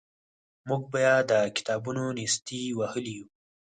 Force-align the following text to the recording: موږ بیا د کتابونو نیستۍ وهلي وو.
موږ 0.67 0.83
بیا 0.93 1.13
د 1.31 1.33
کتابونو 1.55 2.03
نیستۍ 2.17 2.61
وهلي 2.79 3.15
وو. 3.19 3.25